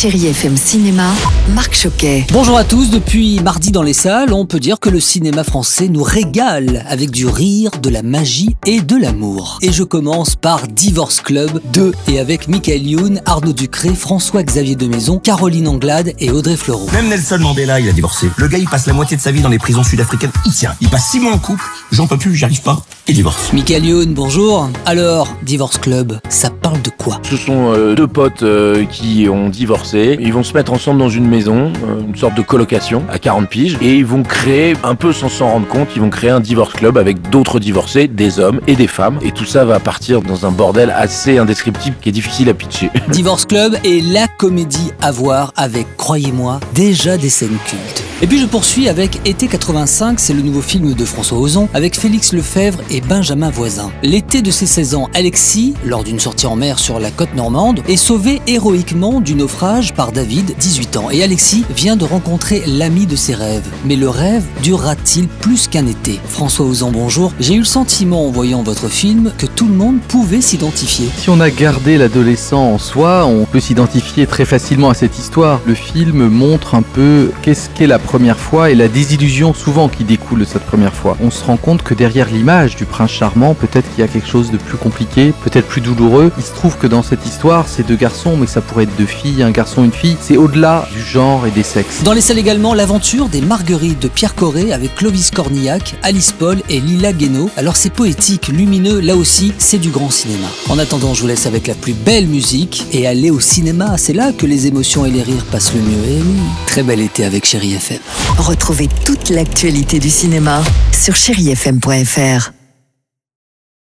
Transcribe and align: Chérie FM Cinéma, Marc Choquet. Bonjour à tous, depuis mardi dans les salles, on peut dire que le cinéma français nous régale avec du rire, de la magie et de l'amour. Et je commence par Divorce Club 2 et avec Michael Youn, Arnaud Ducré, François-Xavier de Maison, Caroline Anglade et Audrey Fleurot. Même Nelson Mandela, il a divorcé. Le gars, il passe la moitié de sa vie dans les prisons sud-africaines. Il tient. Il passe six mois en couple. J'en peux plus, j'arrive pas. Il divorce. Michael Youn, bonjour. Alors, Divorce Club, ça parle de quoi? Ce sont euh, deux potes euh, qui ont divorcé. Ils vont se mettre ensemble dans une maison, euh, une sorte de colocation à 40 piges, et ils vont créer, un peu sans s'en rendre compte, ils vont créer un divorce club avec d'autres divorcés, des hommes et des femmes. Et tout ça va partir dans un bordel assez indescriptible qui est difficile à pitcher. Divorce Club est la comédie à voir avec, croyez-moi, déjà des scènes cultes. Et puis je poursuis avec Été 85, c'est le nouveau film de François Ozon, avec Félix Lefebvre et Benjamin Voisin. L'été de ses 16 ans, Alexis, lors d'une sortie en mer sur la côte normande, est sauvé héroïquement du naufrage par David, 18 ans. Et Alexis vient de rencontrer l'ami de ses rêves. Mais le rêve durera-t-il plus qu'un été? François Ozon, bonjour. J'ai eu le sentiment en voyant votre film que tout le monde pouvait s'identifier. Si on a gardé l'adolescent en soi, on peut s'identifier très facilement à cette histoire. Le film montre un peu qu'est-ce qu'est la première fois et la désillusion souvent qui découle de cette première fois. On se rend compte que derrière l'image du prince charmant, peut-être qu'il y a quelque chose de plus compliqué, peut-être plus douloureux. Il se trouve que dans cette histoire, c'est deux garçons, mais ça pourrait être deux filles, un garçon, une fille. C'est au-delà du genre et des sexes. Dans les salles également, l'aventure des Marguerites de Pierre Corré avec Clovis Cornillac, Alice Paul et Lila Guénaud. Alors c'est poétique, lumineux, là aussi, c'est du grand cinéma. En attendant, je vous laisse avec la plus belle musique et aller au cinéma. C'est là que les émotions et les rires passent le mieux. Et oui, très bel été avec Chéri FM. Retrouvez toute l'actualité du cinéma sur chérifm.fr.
Chérie 0.00 0.28
FM 0.28 0.56
Cinéma, 0.56 1.12
Marc 1.54 1.74
Choquet. 1.74 2.26
Bonjour 2.32 2.56
à 2.56 2.64
tous, 2.64 2.90
depuis 2.90 3.40
mardi 3.40 3.72
dans 3.72 3.82
les 3.82 3.92
salles, 3.92 4.32
on 4.32 4.46
peut 4.46 4.60
dire 4.60 4.78
que 4.78 4.88
le 4.88 5.00
cinéma 5.00 5.42
français 5.42 5.88
nous 5.88 6.02
régale 6.02 6.84
avec 6.88 7.10
du 7.10 7.26
rire, 7.26 7.70
de 7.82 7.90
la 7.90 8.02
magie 8.02 8.56
et 8.66 8.80
de 8.80 8.96
l'amour. 8.96 9.58
Et 9.62 9.72
je 9.72 9.82
commence 9.82 10.36
par 10.36 10.68
Divorce 10.68 11.20
Club 11.20 11.60
2 11.72 11.92
et 12.08 12.20
avec 12.20 12.48
Michael 12.48 12.86
Youn, 12.86 13.20
Arnaud 13.26 13.52
Ducré, 13.52 13.94
François-Xavier 13.94 14.76
de 14.76 14.86
Maison, 14.86 15.18
Caroline 15.18 15.66
Anglade 15.66 16.12
et 16.18 16.30
Audrey 16.30 16.56
Fleurot. 16.56 16.88
Même 16.92 17.08
Nelson 17.08 17.38
Mandela, 17.40 17.80
il 17.80 17.88
a 17.88 17.92
divorcé. 17.92 18.28
Le 18.36 18.46
gars, 18.46 18.58
il 18.58 18.68
passe 18.68 18.86
la 18.86 18.92
moitié 18.92 19.16
de 19.16 19.22
sa 19.22 19.32
vie 19.32 19.40
dans 19.40 19.48
les 19.48 19.58
prisons 19.58 19.82
sud-africaines. 19.82 20.32
Il 20.46 20.52
tient. 20.52 20.74
Il 20.80 20.88
passe 20.88 21.10
six 21.10 21.18
mois 21.18 21.32
en 21.32 21.38
couple. 21.38 21.64
J'en 21.90 22.06
peux 22.06 22.18
plus, 22.18 22.36
j'arrive 22.36 22.62
pas. 22.62 22.84
Il 23.08 23.14
divorce. 23.14 23.52
Michael 23.52 23.84
Youn, 23.84 24.14
bonjour. 24.14 24.70
Alors, 24.86 25.34
Divorce 25.42 25.78
Club, 25.78 26.20
ça 26.28 26.50
parle 26.50 26.80
de 26.82 26.90
quoi? 26.90 27.20
Ce 27.28 27.36
sont 27.36 27.72
euh, 27.72 27.94
deux 27.94 28.06
potes 28.06 28.44
euh, 28.44 28.84
qui 28.84 29.28
ont 29.28 29.48
divorcé. 29.48 30.16
Ils 30.20 30.32
vont 30.32 30.44
se 30.44 30.54
mettre 30.54 30.72
ensemble 30.72 31.00
dans 31.00 31.08
une 31.08 31.26
maison, 31.26 31.39
euh, 31.48 32.00
une 32.06 32.16
sorte 32.16 32.34
de 32.34 32.42
colocation 32.42 33.02
à 33.10 33.18
40 33.18 33.48
piges, 33.48 33.78
et 33.80 33.96
ils 33.96 34.06
vont 34.06 34.22
créer, 34.22 34.74
un 34.84 34.94
peu 34.94 35.12
sans 35.12 35.28
s'en 35.28 35.50
rendre 35.50 35.66
compte, 35.66 35.88
ils 35.94 36.02
vont 36.02 36.10
créer 36.10 36.30
un 36.30 36.40
divorce 36.40 36.72
club 36.74 36.98
avec 36.98 37.30
d'autres 37.30 37.58
divorcés, 37.58 38.08
des 38.08 38.38
hommes 38.38 38.60
et 38.66 38.76
des 38.76 38.86
femmes. 38.86 39.18
Et 39.22 39.32
tout 39.32 39.44
ça 39.44 39.64
va 39.64 39.80
partir 39.80 40.22
dans 40.22 40.46
un 40.46 40.50
bordel 40.50 40.90
assez 40.90 41.38
indescriptible 41.38 41.96
qui 42.00 42.08
est 42.08 42.12
difficile 42.12 42.48
à 42.48 42.54
pitcher. 42.54 42.90
Divorce 43.08 43.44
Club 43.44 43.76
est 43.84 44.04
la 44.12 44.28
comédie 44.28 44.92
à 45.00 45.10
voir 45.10 45.52
avec, 45.56 45.86
croyez-moi, 45.96 46.60
déjà 46.74 47.16
des 47.16 47.30
scènes 47.30 47.58
cultes. 47.66 48.09
Et 48.22 48.26
puis 48.26 48.38
je 48.38 48.44
poursuis 48.44 48.86
avec 48.86 49.18
Été 49.26 49.48
85, 49.48 50.20
c'est 50.20 50.34
le 50.34 50.42
nouveau 50.42 50.60
film 50.60 50.92
de 50.92 51.04
François 51.06 51.38
Ozon, 51.38 51.70
avec 51.72 51.98
Félix 51.98 52.34
Lefebvre 52.34 52.80
et 52.90 53.00
Benjamin 53.00 53.48
Voisin. 53.48 53.90
L'été 54.02 54.42
de 54.42 54.50
ses 54.50 54.66
16 54.66 54.94
ans, 54.94 55.08
Alexis, 55.14 55.72
lors 55.86 56.04
d'une 56.04 56.20
sortie 56.20 56.46
en 56.46 56.54
mer 56.54 56.78
sur 56.78 57.00
la 57.00 57.10
côte 57.10 57.34
normande, 57.34 57.80
est 57.88 57.96
sauvé 57.96 58.42
héroïquement 58.46 59.22
du 59.22 59.34
naufrage 59.34 59.94
par 59.94 60.12
David, 60.12 60.54
18 60.58 60.98
ans. 60.98 61.10
Et 61.10 61.22
Alexis 61.22 61.64
vient 61.74 61.96
de 61.96 62.04
rencontrer 62.04 62.62
l'ami 62.66 63.06
de 63.06 63.16
ses 63.16 63.34
rêves. 63.34 63.66
Mais 63.86 63.96
le 63.96 64.10
rêve 64.10 64.44
durera-t-il 64.62 65.26
plus 65.26 65.66
qu'un 65.66 65.86
été? 65.86 66.20
François 66.28 66.66
Ozon, 66.66 66.90
bonjour. 66.90 67.32
J'ai 67.40 67.54
eu 67.54 67.60
le 67.60 67.64
sentiment 67.64 68.26
en 68.26 68.30
voyant 68.30 68.62
votre 68.62 68.88
film 68.88 69.32
que 69.38 69.46
tout 69.46 69.66
le 69.66 69.74
monde 69.74 69.98
pouvait 70.08 70.42
s'identifier. 70.42 71.08
Si 71.16 71.30
on 71.30 71.40
a 71.40 71.48
gardé 71.48 71.96
l'adolescent 71.96 72.74
en 72.74 72.78
soi, 72.78 73.24
on 73.24 73.46
peut 73.46 73.60
s'identifier 73.60 74.26
très 74.26 74.44
facilement 74.44 74.90
à 74.90 74.94
cette 74.94 75.18
histoire. 75.18 75.62
Le 75.66 75.74
film 75.74 76.28
montre 76.28 76.74
un 76.74 76.82
peu 76.82 77.30
qu'est-ce 77.40 77.70
qu'est 77.70 77.86
la 77.86 77.98
première 78.10 78.40
fois 78.40 78.70
et 78.70 78.74
la 78.74 78.88
désillusion 78.88 79.54
souvent 79.54 79.88
qui 79.88 80.02
découle 80.02 80.40
de 80.40 80.44
cette 80.44 80.64
première 80.64 80.92
fois. 80.92 81.16
On 81.22 81.30
se 81.30 81.44
rend 81.44 81.56
compte 81.56 81.84
que 81.84 81.94
derrière 81.94 82.28
l'image 82.28 82.74
du 82.74 82.84
prince 82.84 83.12
charmant, 83.12 83.54
peut-être 83.54 83.88
qu'il 83.88 84.00
y 84.00 84.02
a 84.02 84.08
quelque 84.08 84.26
chose 84.26 84.50
de 84.50 84.56
plus 84.56 84.76
compliqué, 84.76 85.32
peut-être 85.44 85.68
plus 85.68 85.80
douloureux. 85.80 86.32
Il 86.36 86.42
se 86.42 86.52
trouve 86.52 86.76
que 86.76 86.88
dans 86.88 87.04
cette 87.04 87.24
histoire, 87.24 87.68
c'est 87.68 87.86
deux 87.86 87.94
garçons, 87.94 88.36
mais 88.36 88.48
ça 88.48 88.62
pourrait 88.62 88.82
être 88.82 88.96
deux 88.96 89.06
filles, 89.06 89.44
un 89.44 89.52
garçon, 89.52 89.84
une 89.84 89.92
fille. 89.92 90.16
C'est 90.20 90.36
au-delà 90.36 90.88
du 90.92 91.00
genre 91.00 91.46
et 91.46 91.52
des 91.52 91.62
sexes. 91.62 92.02
Dans 92.02 92.12
les 92.12 92.20
salles 92.20 92.40
également, 92.40 92.74
l'aventure 92.74 93.28
des 93.28 93.40
Marguerites 93.40 94.02
de 94.02 94.08
Pierre 94.08 94.34
Corré 94.34 94.72
avec 94.72 94.96
Clovis 94.96 95.30
Cornillac, 95.30 95.94
Alice 96.02 96.32
Paul 96.32 96.60
et 96.68 96.80
Lila 96.80 97.12
Guénaud. 97.12 97.48
Alors 97.56 97.76
c'est 97.76 97.90
poétique, 97.90 98.48
lumineux, 98.48 98.98
là 98.98 99.14
aussi, 99.14 99.52
c'est 99.58 99.78
du 99.78 99.90
grand 99.90 100.10
cinéma. 100.10 100.48
En 100.68 100.80
attendant, 100.80 101.14
je 101.14 101.20
vous 101.20 101.28
laisse 101.28 101.46
avec 101.46 101.68
la 101.68 101.74
plus 101.74 101.92
belle 101.92 102.26
musique 102.26 102.86
et 102.92 103.06
aller 103.06 103.30
au 103.30 103.38
cinéma. 103.38 103.96
C'est 103.98 104.14
là 104.14 104.32
que 104.32 104.46
les 104.46 104.66
émotions 104.66 105.06
et 105.06 105.10
les 105.12 105.22
rires 105.22 105.44
passent 105.52 105.74
le 105.74 105.80
mieux. 105.80 106.08
Et 106.10 106.22
oui, 106.22 106.40
très 106.66 106.82
bel 106.82 107.00
été 107.00 107.24
avec 107.24 107.46
Chéri 107.46 107.74
FM. 107.74 107.99
Retrouvez 108.38 108.88
toute 109.04 109.30
l'actualité 109.30 109.98
du 109.98 110.10
cinéma 110.10 110.62
sur 110.92 111.14
chérifm.fr. 111.14 112.59